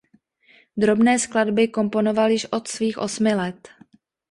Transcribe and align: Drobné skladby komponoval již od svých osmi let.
Drobné 0.77 1.19
skladby 1.19 1.67
komponoval 1.67 2.29
již 2.31 2.45
od 2.51 2.67
svých 2.67 2.97
osmi 2.97 3.35
let. 3.35 3.69